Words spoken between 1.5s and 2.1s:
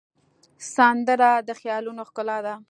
خیالونو